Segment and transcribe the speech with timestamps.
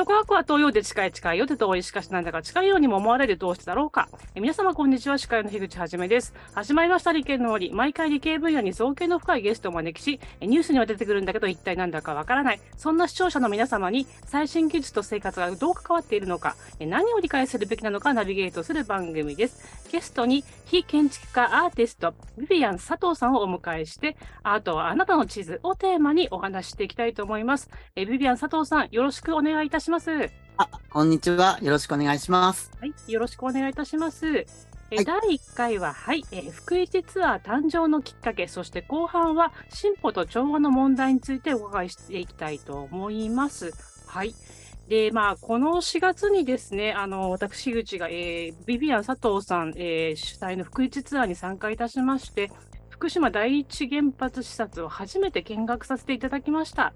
[0.00, 4.08] と科学は東洋で近い近いよって遠いしかしなんだか近いようにも思われるどうしてだろうか。
[4.34, 6.32] え皆様こんにちは、司会の樋口はじめです。
[6.54, 7.70] 始まりました理系の森。
[7.72, 12.60] 毎回理系分野に造形の深いゲストをお招きし、ニュースには出てくるんだけど一体なんだかわからない。
[12.78, 19.90] そんな視聴者の皆様に最新技術と生活がどう関わっているのか、何を理解するべきなのかナビゲートする番組です。
[19.92, 27.68] ゲストに非建築家アーティスト、ビビアン佐藤さんをお迎えして、アートはあなたの地図をテーマにお話していきたいと思います。
[27.96, 29.89] えビビアン佐藤さん、よろしくお願いいたします。
[30.56, 31.58] あ、こんにちは。
[31.62, 32.70] よろしくお願いします。
[32.80, 34.46] はい、よろしくお願いいたします。
[34.92, 43.72] え、はい、第1回は、はい、えー、福市ツアー誕生のきっかけ、そして後半は進歩と調和の問題についてお伺いしていきたいと思います。
[44.06, 44.34] はい。
[44.88, 52.50] で、まあ、この4月にですね、あの、私、口が、えー、ビビアン佐藤さん、えー、主催の福市ツアーに参加いたしまして、
[52.90, 56.92] 福島第一原発視察を初めて見学させていただきました。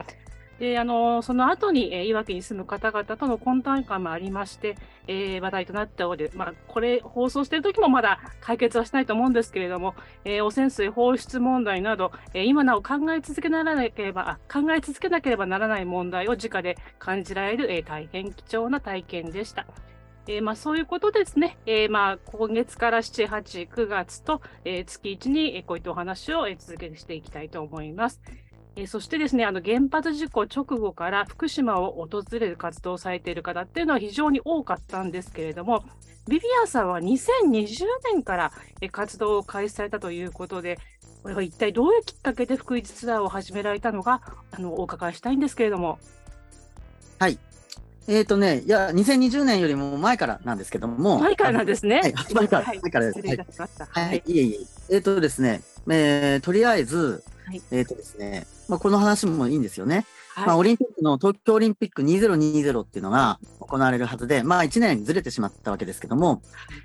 [0.59, 19.67] で、あの、その後に、えー、いわきに住む方々との混沌感もありまして、えー、話題となっておる、まあ、これ、放送している時もまだ解決はしないと思うんですけれども、えー、汚染水放出問題など、え、今なお考え続けならなければ、考え続けなければならない問題を直で感じられる、え、大変貴重な体験でした。
[20.27, 21.59] えー、まあ、そういうことですね。
[21.67, 28.23] えー、まあ、今月から7、8、9月と、えー、月1に、こういったお話を、続けてしていきたいと思います。
[28.77, 35.85] えそしてですね、あの原発事故直後から福島を訪れる活動をされている方っていうのは非常に多かったんですけれども、
[36.27, 38.53] ビビアンさんは2020年から
[38.91, 40.79] 活動を開始されたということで、
[41.23, 45.99] これは一体どういうきっかけで福井ツアーを始められたのか、あのお伺いしたいんですけれども。
[47.21, 47.39] はい。
[48.07, 51.21] えっ、ー、とね、いや、2020年よりも前からなんですけども。
[51.21, 52.01] 前からなんですね。
[52.01, 53.19] はい、前から、前からです。
[53.23, 54.53] はい、はい、いえい
[54.91, 54.97] え。
[54.97, 60.07] えっ、ー、とですね、えー、とりあえず、はい、えっ、ー、とですね、まあ、この話もいいんですよね。
[60.35, 66.43] はい、まあ、オリンピックの東京オリンピック2020っていうのが行われるはずで、まあ1年ずれてしまったわけですけども、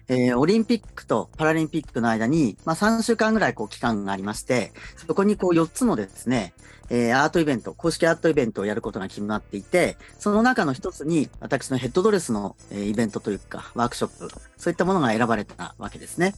[0.08, 4.74] えー、オリンピックとパラリンピックの間に、まあ3週間ぐらいこう期間がありまして、
[5.08, 6.54] そこにこう4つのですね、
[6.90, 16.34] えー、アートイベント、公式アートイベントをやることが決まっていて、その中の一つに私のヘッドドレスの、えー、イベントというか、ワークショップ、そういったものが選ばれたわけですね。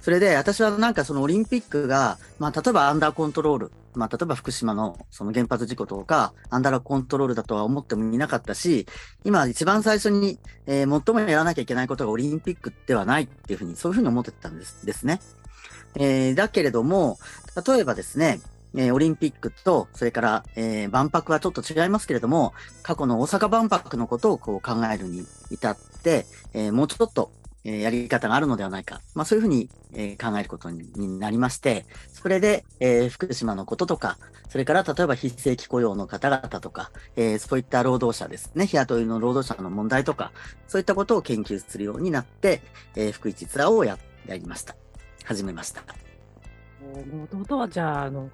[0.00, 8.86] それで私はなんかそのオリンピックが、まあ例えばアンダーコントロール、まあ例えば福島のその原発事故とか、アンダーコントロールだとは思ってもいなかったし、
[9.24, 15.20] 今一番最初に、えー、最もやらなきゃいけないことがオリンピックではないっていうふうに、そういうふうに思ってたんですですね。
[15.96, 17.18] えー、だけれども、
[17.66, 18.40] 例えばですね、
[18.74, 27.32] えー、オリンピックと、それから、えー、万博はちょっと違いますけれども、過去の大阪万博のことをこう考えるに至って、えー、もうちょっと、
[27.64, 29.00] えー、やり方があるのではないか。
[29.14, 40.32] まあそういうふうに、えー、考えることになりまして、それで、えー、福島のこととか、それから例えば非正規雇用の方々とか、えー、そういった労働者ですね、日雇いの労働者の問題とか、
[40.66, 42.62] そういったことを研究するようになって、
[42.96, 44.76] えー、福一ツアーをややりました。
[45.24, 45.82] 始めました。
[47.12, 48.30] もともとはじゃあ、あの、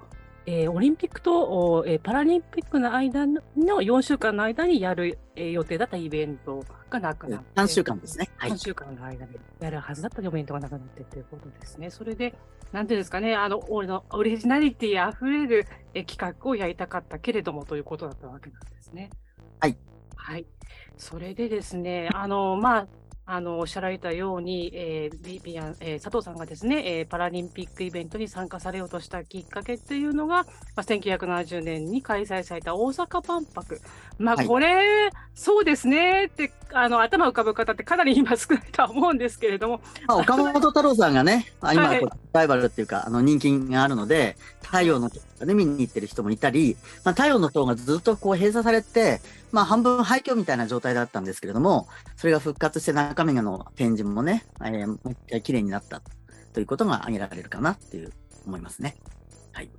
[0.49, 8.29] えー、オリンピックと、えー、パラリンピックの間の4週間の間にやる、えー、予定だったイベントがなくなって、3週間ですね。
[8.37, 11.89] はい、3週間の間にやるはずだったイベントがなくなってということですね。
[11.89, 12.33] それで、
[12.71, 19.09] なんていうんですかね、あの、俺のオリジナリティあふれる、え企画をやりたかったけれどもということだったわけなんですね。
[19.59, 19.77] はい。
[20.15, 20.45] はい。
[20.95, 22.87] それでですね、あの、まあ、
[23.29, 30.45] あのおっしゃられたように、えービビアンえー、佐藤さんがですね、えー、パラリンピックイベントに参加されようとしたきっかけっていうのが、ま
[30.77, 33.81] あ、1970年に開催された大阪万博。
[34.17, 39.81] まあ、これ、はい、そうですねってあの頭浮かぶ方ってかなり今少ないとは思うんですけれども。
[40.07, 45.09] まあ、岡本太郎さんがね、 今、はい、ライバルっていうか、あの人気があるので、太陽の
[45.45, 49.21] 見に行ってる人もいたり、まあ、太陽の塔がずっとこう閉鎖されて、
[49.51, 56.01] まあ、半分廃墟みたいな状態だったんですけれども、それが復活して中身の展示もね、えー、もう一回綺麗になった
[56.53, 58.11] ということが挙げられるかなっていう
[58.45, 58.97] 思いますね。
[59.53, 59.69] はい。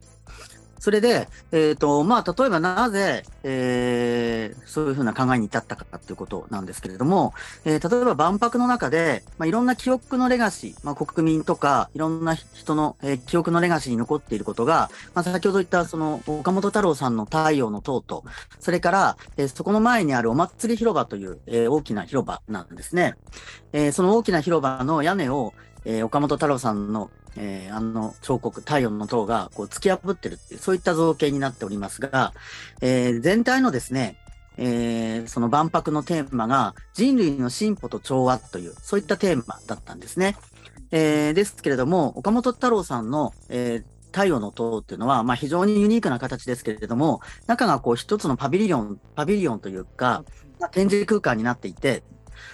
[0.78, 18.24] それで、えっ、ー、と、まあ、例えばなぜ、えー、そういうふうな考えに至ったかということなんですけれども、えー、例えば万博の中で、まあ、いろんな記憶のレガシー、まあ、国民とか、いろんな人の、えー、記憶のレガシーに残っていることが、まあ、先ほど言った、その、岡本太郎さんの太陽の塔と、
[18.60, 23.14] それから、えー、そこの前にあるお祭り広場という、えー、大きな広場なんですね。
[23.72, 25.54] えー、その大きな広場の屋根を、
[25.84, 32.32] えー、岡本太郎さんのえー、あの彫刻、太陽の塔がこう突き破ってるっていう、そういった造形になっておりますが、
[32.80, 34.16] えー、全体のですね、
[34.56, 40.36] えー、その万博のテーマが人類の進歩と調和という、そういったテーマだったんですね。
[40.90, 50.24] えー、ですけれども、岡本太郎さんの、えー、太陽の塔っていうのは、まあ、非常にユニークな形ですけれども、中がこう一つのパビリオン、パビリオンというか、
[50.72, 52.02] 展示空間になっていて、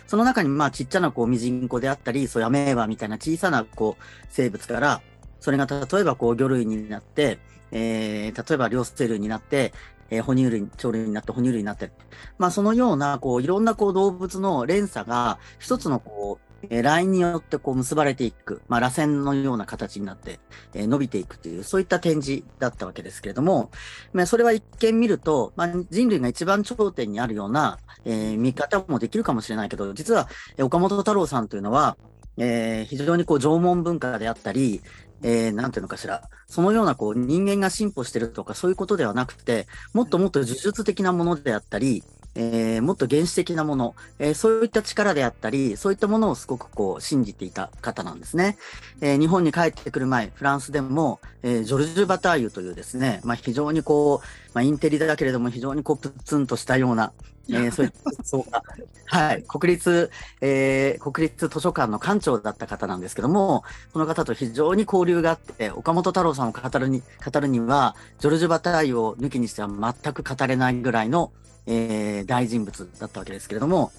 [0.07, 5.03] その中にまあちっちゃなこうミジンコであったり、そういうアメーバみたいな小さなこう生物から、
[5.41, 7.39] それが例えばこう魚類になって、
[7.71, 9.73] えー、例えば両生類になって、
[10.11, 11.91] えー、哺乳類、鳥類になって哺乳類になって、
[12.39, 20.41] まあそのようなこういろんなこう動物の連鎖が一つのこうえー、ラインによってこう結ばれていく、まあ、螺旋のような形になって、
[20.75, 23.71] えー、伸びていくという、そういった展示だったわけですけれども、
[24.13, 30.29] まあ、それは一見見ると、まあ、人類が一番頂点にあるような、えー、見方もできるかもしれないけど、実は、
[30.61, 31.97] 岡本太郎さんというのは、
[32.37, 34.83] えー、非常にこう縄文文化であったり、
[35.23, 42.05] えー、なんていうのかしら、そのようなこう人間が進歩してるとかそういうことではなくて、もっともっと呪術的なものであったり、
[42.37, 48.57] えー、もっと原始的なもの、えー、そういった力であったり、そういったものをすごくこう信じていた方なんですね。
[49.01, 57.13] えー、日本に帰ってくる前、フランスでも、えジョルジュ・バターユというですね、まあ、非常にこう、まあ、インテリだけれども非常にこうプツンとしたような、
[57.51, 58.63] え そういったそうか、
[59.07, 60.11] はい、国立、
[60.41, 71.33] え国立図書館の館長だった方なんですけども、その方と非常に交流があって、岡本太郎さんを語るに語るには、ジョルジュ・バターユを抜きにしては全く語れないぐらいの、
[71.67, 73.93] えー、大人物だったわけですけれども、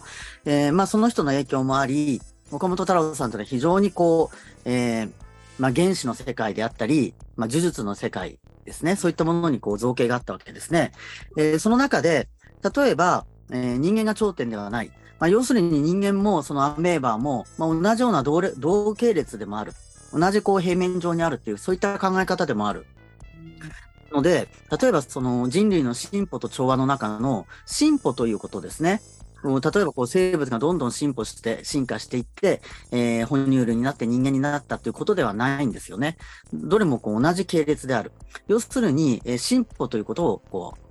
[0.45, 2.21] えー、まあその人の影響もあり、
[2.51, 5.11] 岡本太郎さんというのは非常にこう、えー、
[5.59, 10.91] まあ原始の世界であったり、まあ呪術の世界ですね、そういったものにこう造形があったわけですね。
[11.37, 12.27] えー、その中で、
[12.75, 14.91] 例えば、えー、人間が頂点ではない。
[15.19, 19.73] まあ、要するに人間もそのアメーバーも、まあ、同じような同系列でもある。
[20.11, 22.85] 同じこう平面上にあるっていう、そういった考え方でもある。
[24.15, 24.47] ので、
[24.81, 29.01] 例えばその人類の進歩と調和の中の進歩ということですね。
[29.43, 36.17] 例えばこう生物がどんどん進歩して進化していって、えー、哺乳類になって人間になったということではないんですよね。
[36.51, 38.11] どれもこう同じ系列である。
[38.47, 40.84] 要するに、え、進歩ということをこう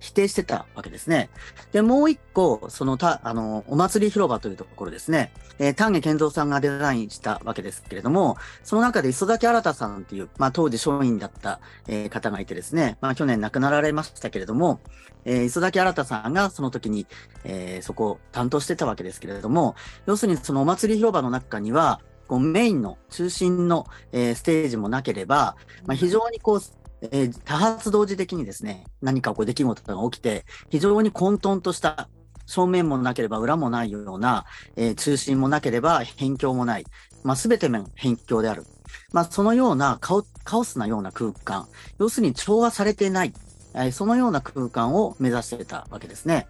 [0.00, 1.30] 否定してたわけですね。
[1.72, 5.32] で、もう一個、そのた、あの、お祭り広場というところですね。
[5.58, 14.80] えー、丹下健三さんがデザインしたわけですけれども、その中で磯崎新さんっていう、まあ当時商員だった、えー、方がいてですね、まあ去年亡くなられましたけれども、
[15.26, 17.06] えー、磯崎新さんがその時に、
[17.44, 19.76] えー、そこを担当してたわけですけれども、
[20.06, 26.60] 要するにそのお祭り広場の中には、こうメインの中心の、えー、ステージもなければ、まあ、非常にこう
[27.02, 32.08] えー、多発同時的にですね、何かこう出来事が起きて、非常に混沌とした
[32.46, 34.44] 正面もなければ裏もないような、
[34.76, 36.86] えー、中心もなければ辺境もない、
[37.22, 38.64] まあ、全ての辺境である。
[39.12, 41.68] まあ、そのようなカオカオスなような空間、
[41.98, 43.32] 要するに調和されてない、
[43.74, 46.48] えー、そのような空間を目指してたわけですね。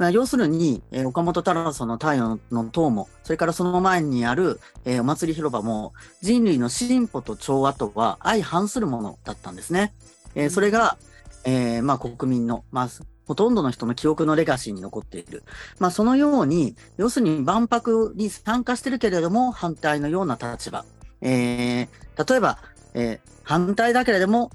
[0.00, 5.92] まあ、要するに、えー、岡本太郎さんの太陽の塔も、それからその前にある、えー、お祭り広場も、
[6.22, 9.92] 人類の進歩と調和とは相反するものだったんですね。
[10.34, 10.96] えー、それが、
[11.44, 12.88] えー、まあ国民の、まあ、
[13.26, 15.42] ほとんどの人の記憶のレガシーに残っている。
[15.78, 20.86] まあそのように、要するに万博に参加してるけれども、反対のような立場。
[21.20, 22.58] えー、例えば、
[22.94, 24.50] えー、反対だけれども、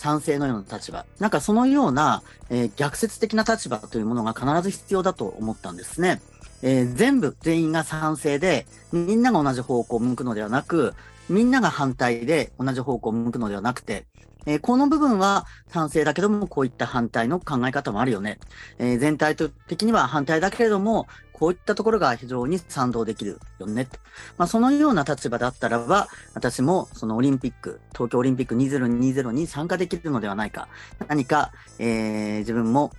[0.00, 1.04] 賛成のような立場。
[1.18, 6.22] なんかそのような、えー、逆説的な立場というものが必ず必要だと思ったんですね。
[6.62, 10.94] えー、全部全員が賛成で、みんなが同じ方向を向くのではなく、
[11.28, 14.06] みんなが反対で同じ方向を向くのではなくて、
[14.46, 18.38] えー、この部分は賛成だけども、こういった反対の考え方もあるよね。
[18.78, 23.88] えー、全体的には反対だけれども、こういったところが非常に賛同できるよね。
[24.36, 30.68] まあ、そのような立場だったらば、私もそのオリンピック、東京オリンピック2020に参加できるのではないか。
[31.08, 32.92] 何か、えー、自分も、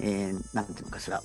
[0.00, 1.22] えー、なんていうのかしら、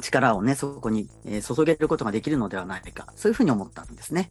[0.00, 3.12] 力をね、そこに、え、注げることができるのではないか。
[3.16, 4.30] そういうふうに思ったんですね。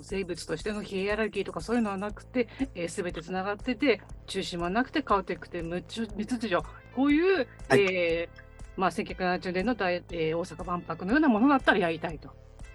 [0.00, 6.06] 生物としてのヒエラルキーとかそういうのはなくて、えー、全てつながってて、中心はなくて、カオテックで無秩
[6.38, 6.56] 序、
[6.94, 12.28] こういう、はい、えーまあ、1970年の大、えー、大阪万博のようなものだったらやりたいと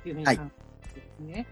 [0.05, 0.31] いうふうに考
[0.91, 1.47] えですね。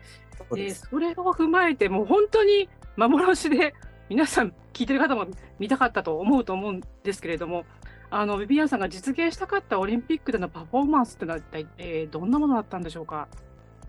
[0.50, 3.74] はい、でそれを踏まえて、もう本当に幻で、
[4.10, 5.26] 皆さん聞いてる方も
[5.58, 7.66] 見たかったと思うと思うんですけれども、
[8.10, 13.30] あのビビアンさんが実現したかったオリンピックでのパフォーマンスってのは一体、えー、どんなものだったんでしょうか？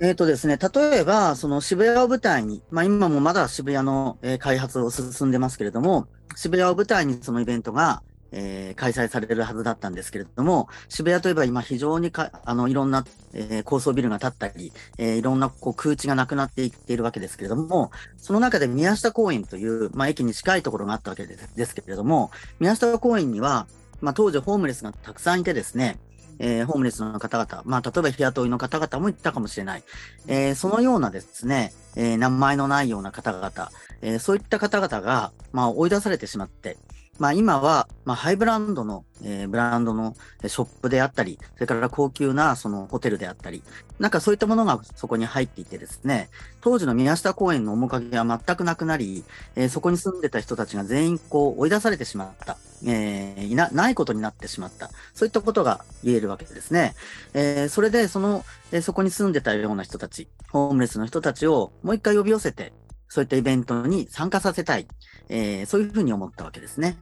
[0.02, 23.68] えっ、ー、とですね、例えば、その渋谷を舞台に、まあ今もまだ渋谷の、え、開発を進んでますけれども、渋谷を舞台にそのイベントが、えー、開催されるはずだったんですけれども、渋谷といえば今非常にか、あの、いろんな、えー、高層ビルが建ったり、えー、いろんなこう空地がなくなっていっているわけですけれども、その中で宮下公園という、まあ、駅に近いところがあったわけですですけれども、宮下公園には、
[24.00, 25.96] まあ、当時ホームレスがたくさんいてですね、
[26.44, 29.84] えー、ホームレスの方々、まあ、例えば日雇いの方々もいたかもしれない。
[30.26, 33.70] えー、そのようなですね、えー、名前のないような方々、
[34.02, 36.76] え、そういった方々が、まあ、追い出されてしまって、
[37.22, 43.62] まあ、今は、まあ、ハイブランドの、えー、ブランドのショップであったり、それから高級なそのホテルであったり、
[44.00, 46.30] なんかそういったものがそこに入っていてですね、
[46.62, 56.94] 当時の宮下公園の面影は全くなくなり、えー、そこに住んでた人たちが全員こう追い出されてしまった、えー、いなないことになってしまった、そういったことが言えるわけですね。
[57.34, 62.72] えー、それでその、えー、そこに住んでたような人たち、ホームレスの人たちをもう一回呼び寄せて、
[63.12, 64.86] そういったイベントに参加させたい、
[65.28, 66.96] えー、そういうふうに思ったわけですね。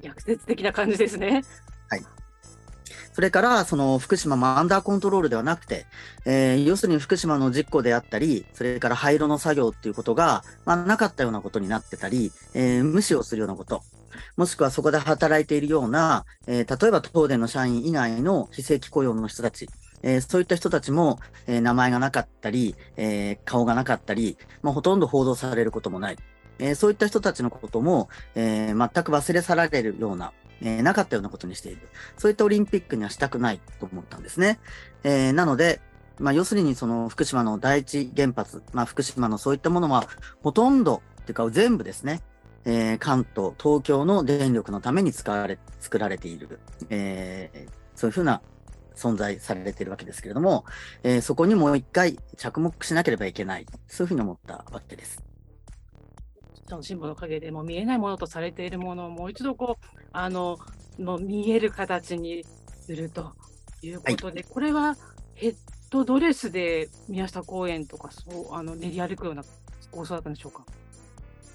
[0.00, 1.44] 逆説的な感じですね。
[1.90, 2.02] はい。
[3.12, 5.84] それから、その福島もアンダーコントロールではなくて、
[6.24, 13.82] えー、要するに福島の実行であったり、それから廃炉の作業っていうことが、まあ、なかったようなことになってたり、えー、無視をするようなこと、
[14.38, 19.68] もしくはそこで働いているような、えー、例えば東電の社員以外の非正規雇用の人たち、
[20.02, 26.16] えー、そういった人たちも、えー、名前がなかったり、えー、顔がなかったり、まあ、ほとんど報道されることもない。
[26.62, 31.88] えそういった人たちのことも、え全く忘れ去られるような、えなかったようなことにしている。
[32.18, 34.60] そういったオリンピックにはしたくないと思ったんですね。
[35.02, 35.80] えなので、
[36.20, 40.06] まあ、要するにその福島の第一原発、まあ、福島のそういったものは
[40.42, 42.20] ほとんど、っていうか全部ですね、
[42.64, 48.42] えー、関東、東京の電力のために使われ、作られている、えー、そういうふうな
[49.00, 50.64] 存在されているわけですけれども、
[51.02, 53.66] えー、そこにもう一回着目しなければいけない。
[53.88, 55.22] そういうふうに思ったわけです。
[56.68, 60.58] そのシンボの陰でも見えないものとされているものをもう一度こう、あの、
[60.98, 62.44] の見える形に
[62.80, 63.32] すると
[63.82, 64.96] いうことで、はい、これは
[65.34, 65.54] ヘッ
[65.90, 69.42] ドドレスで宮下公園とか、そう、あの、練り歩くような
[69.90, 70.64] 構想だったんでしょうか？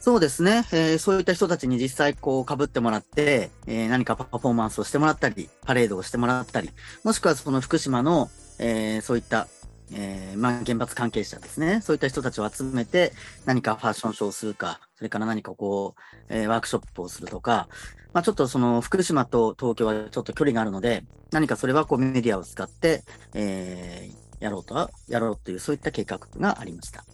[0.05, 6.69] そうですね、えー、そういった人たちに実際こう被ってもらって、えー、何かパフォーマンスをしてもらったり、パレードをしてもらったり、
[7.03, 9.47] もしくはその福島の、えー、そういった
[9.91, 11.81] えー、まあ、原発関係者ですね。
[11.81, 13.13] そういった人たちを集めて、
[13.45, 17.67] 何かファッションショーをするか、それから何かこう、え、ワークショップをするとか、
[18.13, 27.05] まあ、ちょっとその福島と東京はちょっと距離があるので、何かそれはこうメディアを使って、え、やろうとやろうという、そういった計画がありました。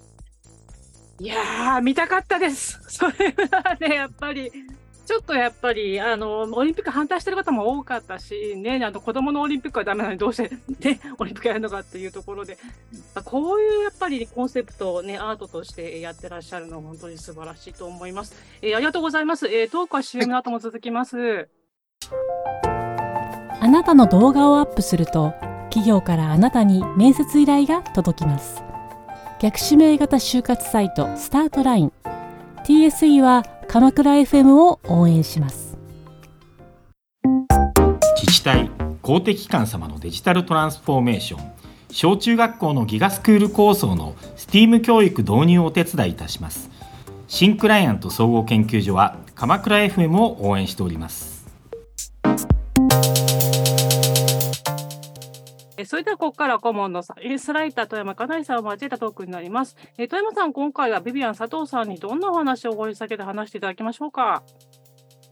[1.21, 2.81] いやー、見たかったです。
[2.89, 4.51] それはね、やっぱり、
[5.05, 10.49] ちょっとやっぱりあのオリンピック反対してる方も多かったし、ね、あの子供のオリンピックはだめなのにどうして、
[10.89, 12.57] ね、オリンピックやるのかっていうところで、
[13.23, 18.35] こういうやっぱりコンセプトを、ね、アートとしてやってらっしゃるのは本当に素晴らしいと思います。
[18.63, 19.47] えー、ありがとうございます。
[19.47, 21.49] えー、トークは CM の後も続きます。
[23.59, 25.35] あなたの動画をアップすると
[25.69, 28.70] 企業からあなたに面接依頼が届きます。
[29.41, 31.93] 逆指名型就活サイトスタートライン。
[32.63, 35.79] TSE は鎌倉 FM を応援します。
[38.17, 38.69] 自治体
[39.01, 41.51] 公的機関様のデジタルトランスフォーメーション。
[41.89, 46.69] 小中学校のギガスクール構想の STEAM 教育導入をお手伝いいたします。
[47.27, 51.30] 新クライアント総合研究所は鎌倉 FM を応援しております。
[55.85, 59.75] それではここから顧問のサイエンスライター富山かなりさんを交えたトークになります。
[59.97, 64.43] え富山さん、今回はビビアン佐藤さんにどんなお話を掘り下げて話していただきましょうか？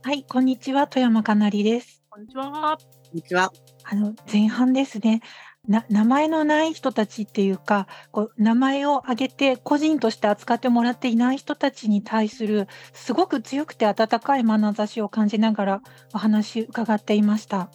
[0.01, 2.03] はい、こんにちは、富山かなりです。
[2.09, 2.77] こんにちは。
[2.77, 3.51] こんにちは。
[3.83, 5.21] あの前半ですね。
[5.67, 15.81] な名前のない人たちっていうかこう名前を挙げて個人として扱ってもらっていない人たちに対するすごく強くて温かい眼差しを感じながら
[16.13, 17.69] お話伺っていました。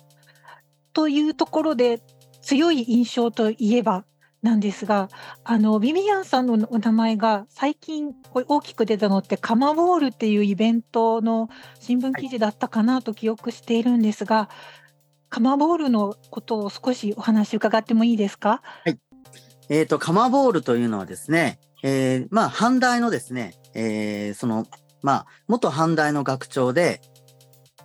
[0.95, 2.00] というところで
[2.45, 4.05] 強い印象といえば
[4.43, 5.09] なんですが、
[5.43, 11.49] あのビビアンさんのお名前が最近大きく出たのってカマボールっていうイベントの
[11.81, 14.49] 新聞記事だったかなと記憶しているんですが、はい、
[15.31, 18.61] カマボールのことを少しお話伺ってもいいですか？
[18.85, 18.99] はい。
[19.71, 24.67] えっ、ー、とカマボールというのはですね、えー、まあ阪大のですね、えー、その
[25.01, 27.01] まあ元阪大の学長で、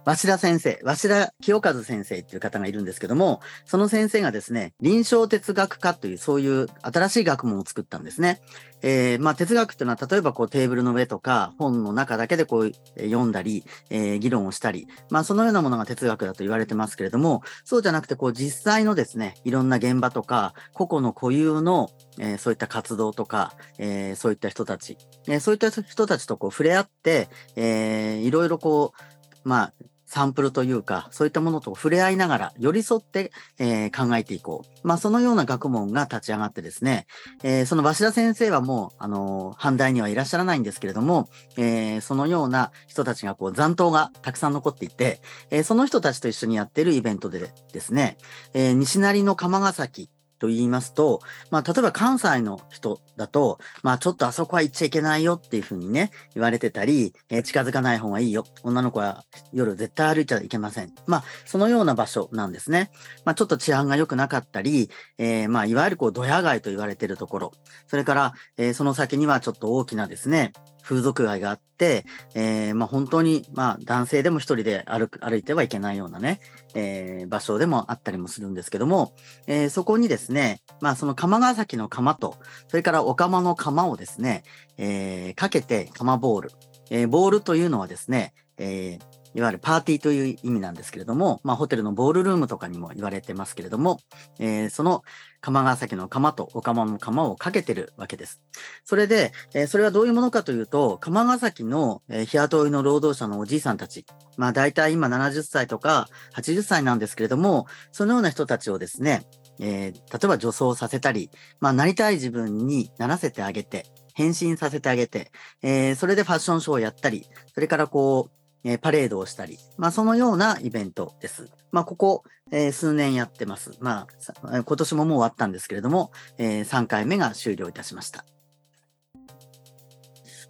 [0.10, 8.42] 鷲田先生、鷲田清和先生っていう方がいるんですけども、その先生がですね、臨床哲学科というそういう新しい学問を作ったんですね。
[8.82, 24.98] えー、まあ哲学っていうのは例えばこうテーブルの上とか本の中だけでこう読んだり、えー、議論をしたり、まあそのようなものが哲学だと言われてますけれども、そうじゃなくてこう実際のですね、いろんな現場とか、個々の固有の、えー、そういった活動とか、えー、そういった人たち、
[25.28, 29.74] えー、そういった人たちとこう触れ合って、えー、いろいろこう、まあ、
[30.10, 34.88] サンプルというか、そういったものと触れ合いながら寄り添って、えー、考えていこう。
[34.88, 37.06] まあ、そのような学問が立ち上がってですね、
[37.44, 48.18] えー、その鷲田先生はもう、あのー、阪大にはいらっしゃらないんですけれども、えー、そのような人たちがこう残党がたくさん残っていて、えー、その人たちと一緒にやっているイベントでですね、
[48.56, 58.46] えー、西成の釜ヶ崎と言いますと、まあ、例えば関西の人だと、まあ、ちょっとあそこは行っちゃいけないよっていうふうにね、言われてたり、えー、近づかない方がいいよ。
[58.64, 60.94] 女の子は夜絶対歩いちゃいけません。
[61.06, 62.92] まあ、そのような場所なんですね。
[63.26, 67.52] まあ、ちょっと治安が良くなかったり、えー、まあ、いわゆるこう、ドヤ街と言われてるところ。
[67.88, 70.54] それから、えー、その先にはちょっと大きなですね、
[70.90, 72.04] 風俗街があって、
[72.34, 76.40] えー、まあ、本当に、まあ、男性でも一人で歩く、歩いてはいけないようなね、
[76.74, 79.14] えー、場所でもあったりもするんですけども、
[79.46, 82.38] えー、そこにですね、まあ、その釜ヶ崎の釜と、
[82.70, 84.42] それからお釜の釜をですね、
[84.80, 86.52] え、かけて釜ボール。
[86.90, 94.00] え、ボールというのはですね、えー、いわゆるパーティーという意味なんですけれども、まあ、ホテルのボールルームとかにも言われてますけれども、
[94.40, 95.04] えー、その
[95.42, 98.42] 釜ヶ崎の釜とお釜の釜をかけてるわけです。
[98.84, 104.06] それで、えー、それはどういうものかというと、釜ヶ崎の、日雇いの労働者のおじいさんたち、
[104.38, 109.24] まあ大体今70歳とか80歳なんですけれども、そのような人たちをですね、
[109.60, 115.32] えー、例えば女装させたり、まあなりたい自分にならせてあげて、変身させてあげて、
[115.62, 121.50] えー、それでファッションショーをやったり、それからこう、え、パレードをしたり、まあ、そのようなイベントです。
[121.72, 123.72] まあ、ここ、えー、数年やってます。
[123.80, 124.08] ま
[124.44, 128.26] あ、今年ももう終わったんですけれども、えー、3回目が終了いたしました。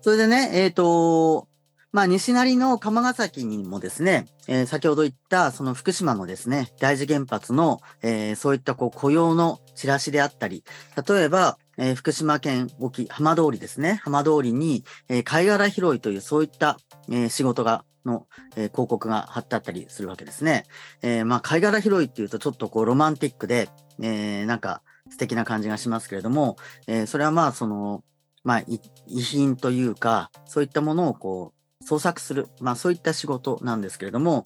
[0.02, 1.48] それでね、えっ、ー、と、
[1.92, 10.64] まあ、西成の釜ヶ崎にもですね、えー、先ほど言ったその福島のですね、大事原発の、えー、そういったこう雇用のチラシであったり、
[11.08, 16.78] 例えば、えー、福島県沖浜通りですね、浜通りに、え貝殻拾いというそういった、
[17.10, 20.66] え仕事がの、えー、広告が貼ってあったりするわけですね。
[21.02, 23.70] えー、まあ、貝殻拾いっていうとちょっとこうロマンティックで、
[24.02, 26.58] えー、なんか素敵な感じがしますけれども、
[26.88, 28.04] えー、それはまあその、
[28.44, 28.60] まあ、
[29.08, 34.46] 遺品というか、そういったものをこう創作する、まあそういった仕事なんですけれども、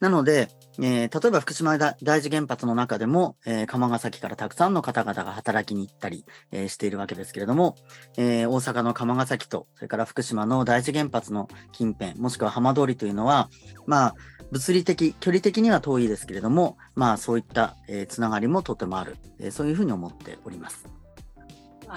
[0.00, 0.48] なので、
[0.80, 7.76] えー、例えば福島第一原発の中でも、えー、釜ヶ崎からたくさんの方々が働きに行ったり、えー、しているわけですけれども、
[8.16, 13.48] え大阪の釜ヶ崎と、それから福島の第一原発の近辺、もしくは浜通りというのは、
[13.86, 14.14] まあ、
[14.50, 20.84] 物理的、距離的には遠いですけれども、まあ、そういった、えつながりもとてもある、えそういうふうに思っております。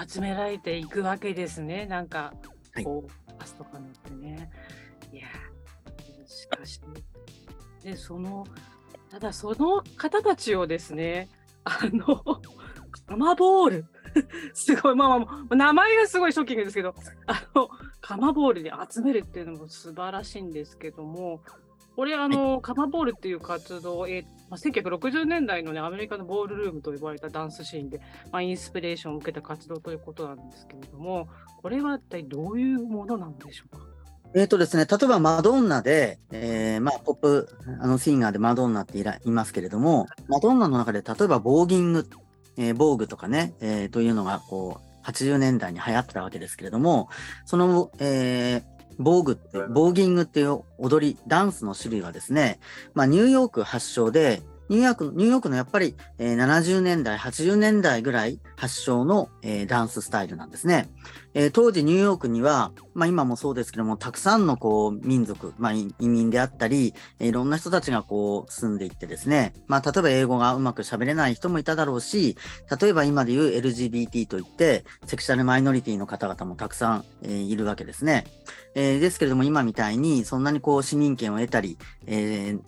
[0.08, 2.34] 集められていくわけですね、なんか、
[2.84, 4.50] こう、はい、パスとか乗ってね。
[5.12, 5.28] いや、
[6.26, 6.80] しかし、
[7.82, 8.46] で、その、
[9.10, 11.28] ただその方たちをですね、
[11.64, 12.22] あの、
[13.06, 13.86] カマボール、
[14.54, 16.94] すごい、まあまあ、名前がすごいショッキングですけど、
[17.26, 17.68] あの、
[18.00, 21.42] カマボールに集めるっていうのも素晴らしいんですけども、
[21.94, 31.28] これ、あの、カマボールっていう活動、えまあ、1960年代のね、アメリカのボールルームと呼ばれたダンスシーンで、まあ、インスピレーションを受けた活動ということなんですけれども、
[31.62, 33.82] これは一体どういうものなんでしょうか？
[34.34, 37.48] え、ー、とですね、例えばマドンナで、えー、まあ、ポップ、
[37.80, 42.06] あの、シンガーでマドンナっていらいますけれども、マドンナの中で、例えば、ボーギング、
[42.58, 47.08] えー、ボーグとかね、えー、というのが、こう、80年代に流行ってたわけですけれども、
[47.44, 52.60] その、えー、ボーグって、ボーギングっていう踊り、ダンスの種類はですね、
[52.94, 60.88] まあ、ニューヨーク発祥で、ニューヨーク、ニューヨークのやっぱり、えー、70年代、80年代ぐらい発祥の、えー、ダンススタイルなんですね。
[61.34, 72.36] えー、当時ニューヨークには、まあ今もそうですけども、たくさんのこう民族、まあ移民であったり、いろんな人たちがこう住んでいってですね、まあ例えば英語がうまく喋れない人もいただろうし、
[72.80, 78.24] 例えば今で言う LGBT といって、セクシャルマイノリティの方々もたくさん、えー、いるわけですね。
[78.74, 82.60] えー、ですけれども今みたいにそんなにこう市民権を得たり、えー、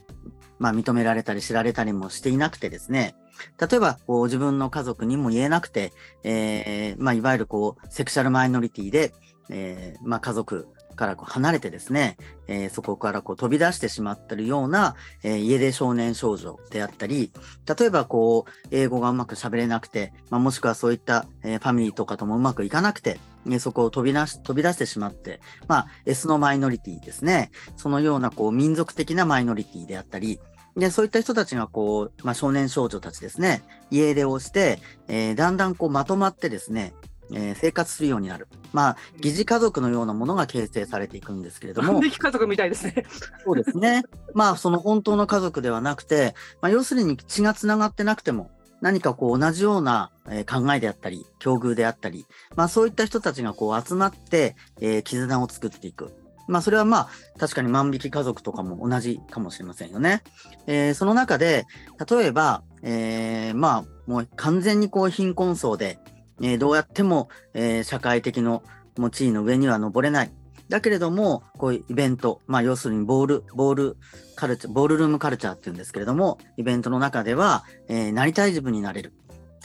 [0.58, 3.14] まあ、認められたり知られたりもしていなくてですね、
[3.60, 5.92] 例えば、こう、自分の家族にも言えなくて、
[6.24, 9.12] えー、まあ、いわゆるこう、セクシャルマイノリティで、
[9.48, 10.68] えー、まあ、家族
[10.98, 12.18] からこう離れてですね、
[12.48, 17.32] えー、そこからこう飛び出してしまってるような、えー、家出少年少女であったり、
[17.78, 27.50] 例えばこう、英語がうまく喋れなくて、まあ、もしくはそういった、えー、ファミリーとかともうまくいかなくて、ね、そこを飛び出し、飛び出してしまって、まあ、S のマイノリティですね。
[27.76, 30.40] そのようなこう、民族的なマイノリティであったり、
[30.76, 36.94] で、そういった人たちがこう、まあ、少年少女たちですね、家出をして、えー、だんだんこうまとまってですね、
[37.32, 38.48] えー、生活するようになる。
[38.72, 42.00] まあ、疑似家族のようなものが形成されていくんですけれども。
[42.00, 43.04] 家族みたいですね。
[43.44, 44.04] そうですね。
[44.34, 48.50] まあ、その本当の家族ではなくて、まあ、要するに血が繋がってなくても、
[48.80, 50.10] 何かこう同じような
[50.46, 56.14] 考えであったり、境遇であったり、まあそういった人たちがこう集まって、えー、絆を作っていく。
[56.48, 60.22] まあ、それはまあ、確かに万引き家族とかも同じかもしれませんよね。
[60.66, 61.66] えー、その中で、
[62.10, 65.98] 例えば、えー、まあ、もう完全にこう貧困層で、
[66.40, 68.62] えー、どうやっても、えー、社会的の
[69.12, 70.32] 地位の上には登れない。
[70.68, 73.96] だけれども、こういうイベント、まあ要するにボール、ボール
[74.36, 79.12] カルチャー、ボールルームカルチャーっていうんですけれども、イベントの中では、えー、なりたい自分になれる。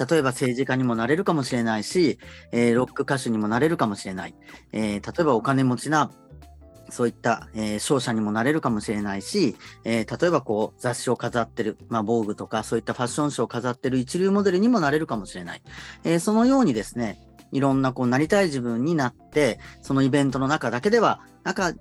[0.09, 2.17] 例えば政治家にもなれるかもしれないし、
[2.51, 4.35] えー、ロック歌手にもなれるかもしれない。
[4.71, 6.11] えー、例えばお金持ちな
[6.89, 15.61] そういった、えー、商社にもなれるかもしれないし、えー、例えばこう雑誌を飾ってる、まあ、防具とかそういったファッション誌を飾ってる一流モデルにもなれるかもしれない。
[16.03, 17.19] えー、そのようにですね、
[17.53, 21.73] いろんなこうなりたい自分になって、そのイベントの中だけでは、中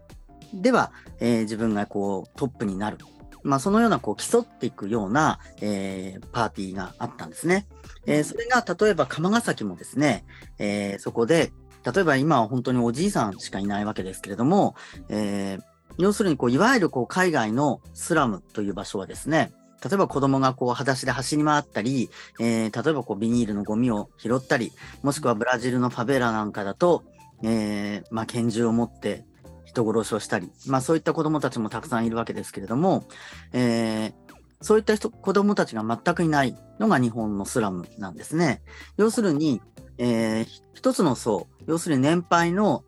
[0.55, 2.99] では、えー、自分がこうトップになる。
[3.43, 7.67] まあ、そのようなこう競っていくような、えー、パーティーがあったんですね。
[8.07, 10.25] えー、それが例えば釜ヶ崎もですね、
[10.59, 11.53] えー、そこで
[11.85, 14.77] 例えば今は本当におじいさんしかいないわけですけれども、
[15.09, 15.63] えー、
[15.99, 19.53] 要するにこういわゆるこう海外のスラムという場所はですね、
[19.85, 27.05] 例えば子供がこう裸足で走り回ったり、えー、例えばこうビニールのゴミを拾ったり、もしくはブラジルのファベラなんかだと、
[27.43, 29.25] えー、まあ、拳銃を持って
[29.65, 33.05] 人殺しをしたり、まあそういった子供たちもたくさんいるわけですけれども、
[33.53, 34.13] えー、
[34.61, 38.63] そういった人子供たちが全くいないのが日本のスラムなんですね。
[38.97, 39.61] 要するに、
[39.99, 42.85] えー、一つの層、要するに年配の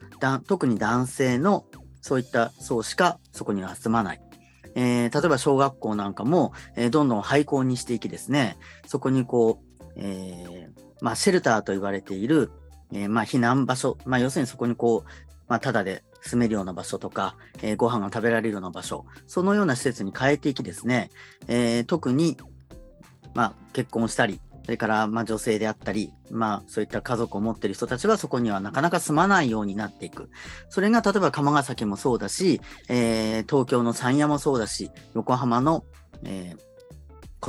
[0.46, 1.64] 特に男性の
[2.00, 4.20] そういった層しかそこには住まない。
[4.74, 8.56] えー、例えば小学校なんかも、えー、どんどん廃校にしていきですね、
[8.86, 12.50] そこにこう、えー、まあ、シェルターと言われている、
[12.92, 15.10] えまあ、避難場所、まあ、要するにそこにこう、
[15.48, 21.10] まあ、ただで住めるような場所とか、えご飯が食べられるような場所、そのような施設に変えていきですね、
[21.48, 22.38] え特に、
[23.34, 30.30] まあ、結婚したり、それから、まあ、女性であったり、まあ、そういった家族を持っている人たちはそこにはなかなか住まないようになっていく。
[30.70, 35.84] それが、例えば、釜ヶ崎もそうだし、えー、東京の山谷もそうだし、横浜の、
[36.22, 36.74] えー、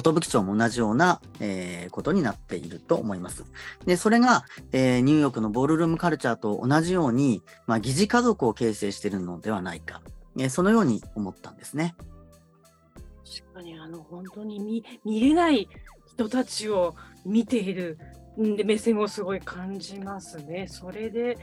[0.02, 3.46] 寿町も同じような、えー、ことになっていると思います。
[3.86, 10.02] で、それが、えー、ニューヨークのボールルームカルチャーと同じように、まあ、疑似家族を形成しているのではないか、
[10.38, 11.96] えー、そのように思ったんですね。
[13.26, 15.70] 確かに、あの、本当に見見れない
[16.16, 17.98] 人たちを見ている。
[18.42, 20.68] んで目線をすごい感じますね。
[20.68, 21.38] それで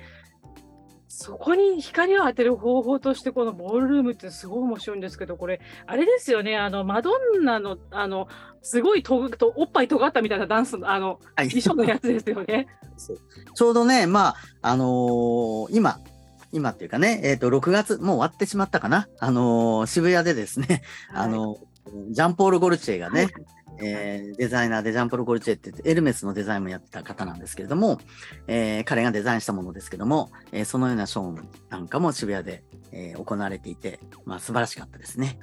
[1.14, 8.28] そこに光を当てる方法として、このボールルームってすごい面白いんですけど、これ、あれですよね、あのマドンナのあの
[8.62, 12.66] すごいととおっぱいとがったみたいなダンスのあの、はい、衣装のやつですよね。
[13.54, 16.00] ちょうどね、まああのー、今、
[16.50, 20.82] 今っていうかね、えー、と6月、もう終わってしまったかな、あのー、渋谷でですね、
[21.12, 21.58] はい、あの
[22.10, 23.32] ジャンポール・ゴルチェがね、はい
[23.80, 27.98] えー、デザイナーでジャンポル・ゴルチェってエルメスのデザインもやってた方なんですけれども、
[28.46, 35.38] えー、彼がデザインしたものですけども、えー、そのようなショーなんかも渋谷で、え行われていて、まあ、素晴らしかったですね。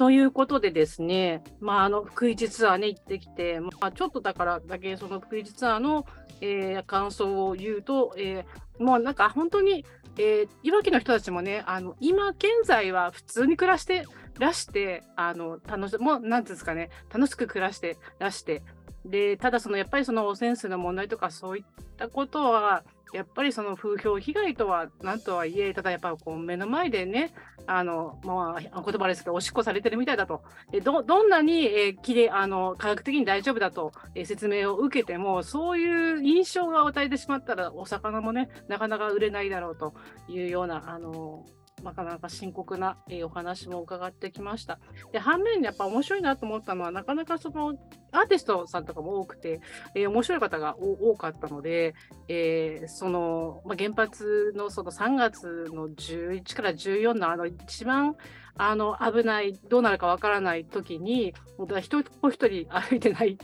[0.00, 6.06] ということでですね、まあ、あの福市ツアーね、行ってきて、まあ、ちょっとだからだけその福市ツアーの、
[6.40, 9.84] えー、感想を言うと、えー、もうなんか本当に
[10.22, 14.04] えー、いわきの人たちもね、あの今現在は普通に暮らして
[14.38, 18.62] らして、あの楽しもうなんですかね、楽しく暮らしてらして、
[19.04, 21.64] でただそのやっぱりその汚染水の問題とかそういっ
[21.96, 27.32] たことはやっぱりその風評被害とは何とはいえ、ただやっぱこう目の前でね、
[27.66, 30.42] あのまあ、言葉ですけど、おしっこされてるみたいだと、
[30.84, 39.94] どどんなに、え、きれあの科学的に大丈夫だと、え、説明を受けても、そういう印象が与えてしまったら、お魚もね、なかなか売れないだろうと
[40.28, 41.44] いうような、あの
[41.82, 44.78] なかなか深刻な、えー、お話も伺ってきました。
[45.12, 47.74] で反面、やっぱ面白いなと思ったのは、なかなかその
[48.12, 49.60] アーティストさんとかも多くて、
[49.94, 51.94] えー、面白い方が多かったので、
[52.28, 58.16] えー、その、まあ、原発のその3月の11から14のあの一番
[58.56, 61.34] あの危ない、どうなるかわからない時に、
[61.80, 63.38] 一人一人歩いてない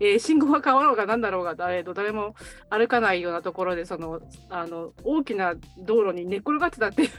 [0.00, 2.34] えー、信号が変わろうが何だろうが誰誰も
[2.70, 7.10] 歩かないようなところでそのあの大きな道路に寝転がってたっていう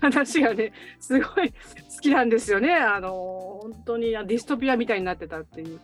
[0.00, 1.56] 話がねすごい好
[2.02, 2.74] きなんですよね。
[2.74, 3.10] あの
[3.62, 5.80] 本当にディストピアみたいになってたっていう。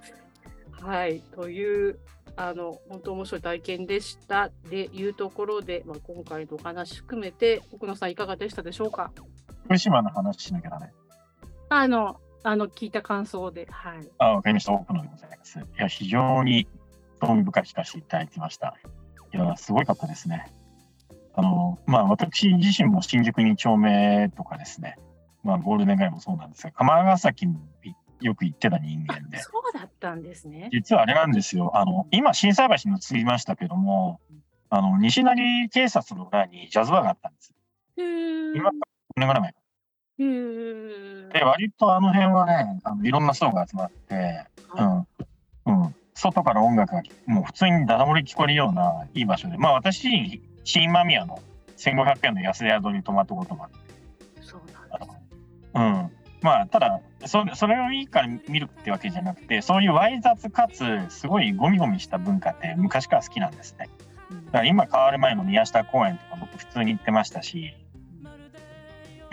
[0.81, 1.99] はいという
[2.37, 9.11] あの本当面白い体験でしたでいうところで、まあ、今回のお話含めて奥野さんいかがでしたでしょうか？
[9.65, 10.93] 福島の話しなきゃダメ。
[11.71, 13.67] あのあの聞いた感想で。
[13.71, 14.09] はい。
[14.19, 14.73] あわかりました。
[14.73, 15.59] 多くのでございます。
[15.59, 16.69] いや、非常に
[17.21, 18.77] 興味深く聞かせていただいてました。
[19.33, 20.53] いや、すごかったですね。
[21.35, 24.97] あの、まあ、私自身も新宿2丁目とかですね、
[25.43, 29.39] まあ、ゴールデン街もそうなんですが、釜ヶ崎に行っよく行ってた人間で。
[29.39, 30.71] そうだったんですね。
[30.73, 31.73] 実はあれなんですよ。
[31.75, 34.21] あの、今、心斎橋に移りましたけども、
[34.71, 37.55] あの、西成警察の裏にジャズバーがあったんです。
[37.97, 38.73] 今、5
[39.17, 39.55] 年ぐらい前。
[40.19, 44.47] で、割とあの辺はね、あのいろんな層が集まって、
[44.77, 51.41] うん、うん、外から音楽がもう普通にダダ漏れ聞こえるようないい場所で、まあ私、新間宮の
[51.77, 53.77] 1500円の安宿に泊まったこともあって。
[54.41, 55.11] そうなんです。
[55.75, 56.11] うん。
[56.43, 63.89] まあ、ただそ、それをいいから見るってわけじゃなくて、そういうわい雑かつ、すごいゴミゴミした文化って昔から好きなんですね。
[64.47, 67.75] だから今変わる前の宮下公園とか僕普通に行ってましたし、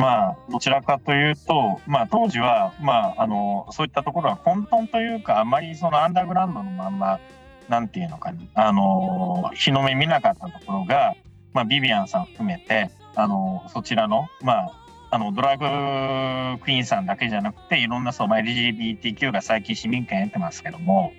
[0.01, 7.19] まあ、どちらかというと、まあ、当時は、まあ、あの、そういったところは混沌というか、あまりそのアンダーグラウンドのまんま、
[7.69, 11.13] なんていうのか、あの、日の目見なかったところが、
[11.53, 14.71] まあ、ビビアンさん含めて、あの、そちらの、まあ、
[15.11, 21.13] あの、ドラッグクイーンさんだけじゃなくて、いろんなその LGBTQ が最近市民権得てますけども、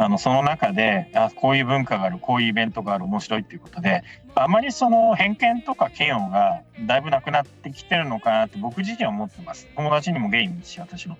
[0.00, 4.02] あの、その中で、あこういう文化がある、こういうイベントがある、面白いっていうことで、
[4.34, 9.68] あまりその偏見とか嫌悪がだいぶなくなってきてるのかなって僕自身は思ってます。
[9.76, 11.18] 友達にもゲイにし、私の。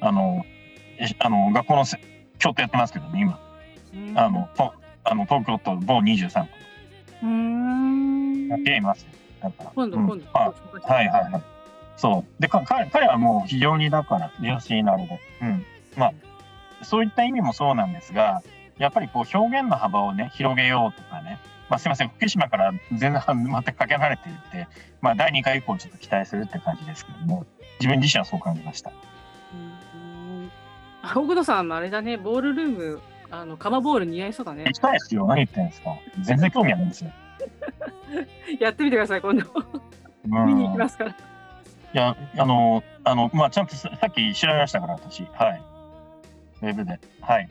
[0.00, 0.44] あの、
[1.20, 1.84] あの、学校の
[2.40, 3.38] 京都やってますけどね、今。
[4.16, 6.48] あの、とあの東京都某23区。
[7.22, 8.64] うん。
[8.64, 9.08] ゲイいますよ。
[9.40, 9.70] だから。
[9.72, 10.24] 今度、今度。
[10.32, 11.42] あはいはいはい。
[11.96, 12.42] そう。
[12.42, 15.64] で、か彼彼はもう非常にだから純粋なので、うん。
[15.96, 16.12] まあ、
[16.86, 18.42] そういった意味もそうなんですが、
[18.78, 24.68] やっぱりこう表現の幅をね、広げようとかね、まあ、すみません、福島から全然全くかけ離れていて、
[25.00, 27.44] まあ、第2回以降ちょっと期待するって感じですけども、
[27.80, 28.92] 自分自身はそう感じました。
[31.14, 34.64] 奥野さん、あれだね、ボールルーム、あの、カマボール似合いそうだね。
[34.64, 35.26] 行きたいですよ。
[35.26, 35.96] 何言ってんですか。
[36.20, 37.10] 全然興味あるんですよ。
[38.60, 39.44] やってみてください、今度。
[40.24, 41.10] 見に行きますから。
[41.10, 41.14] い
[41.92, 45.24] や、あの、あの、まあ、ちゃんとさっき調べましたから、私。
[45.32, 45.75] はい。
[46.62, 46.98] ウェブで。
[47.20, 47.48] はい。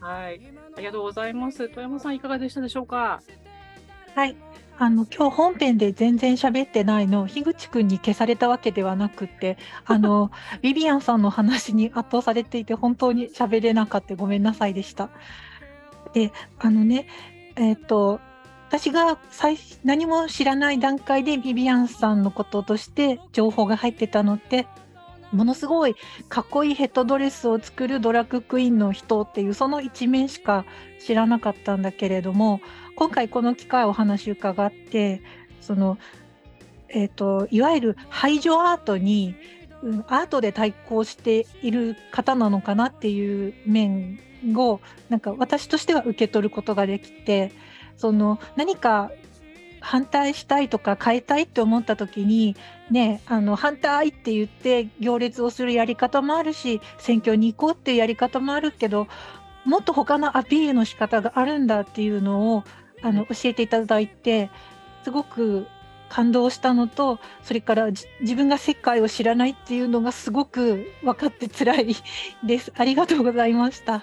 [0.00, 0.40] はい。
[0.76, 1.68] ありがとうございます。
[1.68, 3.20] 富山さん、いかがでしたでしょうか？
[4.14, 4.36] はい。
[4.78, 15.08] あの今日本編で全然喋ってないの樋口くんに消されたわけではなくってあの ビビアンさんの話に圧倒されていて本当に喋れなかったごめんなさいでした。
[16.12, 17.06] であのね
[17.56, 18.20] えっ、ー、と
[18.68, 24.66] 私が最何も知らない段階でビビアンさんのこととして情報が入ってたのって
[25.32, 25.96] ものすごい
[26.28, 30.64] かっこいいヘッドドレスを作るドラッグクイーンの人っていうその一面しか
[31.00, 32.60] 知らなかったんだけれども
[32.96, 35.22] 今回この機会お話伺って
[35.60, 35.98] その、
[36.88, 39.34] えーと、いわゆる排除アートに、
[40.06, 44.18] アートで対抗している方なのかなっていう面
[44.56, 47.52] をなんか私としては受け取ることができて
[47.96, 49.10] その何か
[49.80, 52.56] 反対したいとか変えたいって思った時に
[52.90, 59.06] ねあの反対って言って行列をするやり方もあるし選挙に行こうっていうやり方もあるけど
[59.64, 62.64] もっと他のアピールの仕方があるんだっていうのを
[63.02, 64.50] あの教えていただいて
[65.04, 65.66] すごく
[66.08, 71.96] 感動したのとそれから自分が世界を知らないっていうのがすごく分かって辛い
[72.44, 72.72] です。
[72.76, 74.02] ありがとうございました。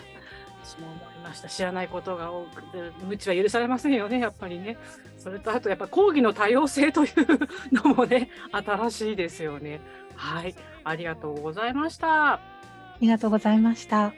[1.34, 1.50] ました。
[1.50, 4.78] 知らないことが多くて無知は許されませんよねやっぱりね。
[5.18, 7.14] それとあとやっぱ講義の多様性という
[7.72, 9.82] のもね 新しいですよね。
[10.16, 12.34] はい、ありがとうございました。
[12.34, 12.40] あ
[13.02, 14.14] りがとうございました。